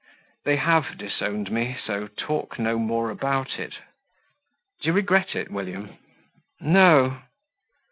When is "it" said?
3.59-3.73, 5.35-5.51